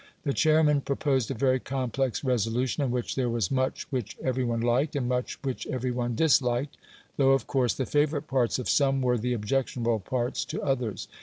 [0.23, 4.59] The chairman proposed a very complex resolution, in which there was much which every one
[4.59, 6.75] liked, and much which every one disliked,
[7.17, 11.07] though, of course, the favourite parts of some were the objectionable parts to others.